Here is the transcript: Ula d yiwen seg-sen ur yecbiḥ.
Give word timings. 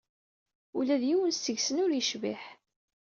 Ula 0.77 0.95
d 1.01 1.03
yiwen 1.07 1.31
seg-sen 1.35 1.81
ur 1.83 1.91
yecbiḥ. 1.93 2.43